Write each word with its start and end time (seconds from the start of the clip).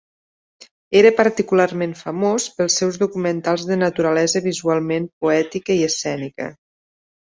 Era 1.01 1.11
particularment 1.17 1.93
famós 1.99 2.47
pels 2.61 2.77
seus 2.81 2.97
documentals 3.03 3.67
de 3.73 3.77
naturalesa 3.85 4.43
visualment 4.49 5.07
poètica 5.27 5.81
i 5.83 5.89
escènica. 5.93 6.53